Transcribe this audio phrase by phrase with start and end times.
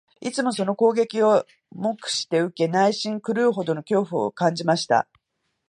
[0.19, 5.07] いつもその攻撃を黙して受け、内心、狂うほどの恐怖を感じました